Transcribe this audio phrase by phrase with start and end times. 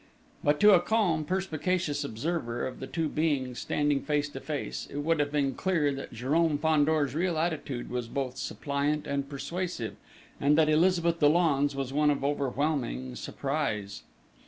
[0.43, 4.97] But to a calm, perspicacious observer of the two beings standing face to face, it
[5.03, 9.95] would have been clear that Jérôme Fandor's real attitude was both suppliant and persuasive,
[10.39, 14.01] and that Elizabeth Dollon's was one of overwhelming surprise.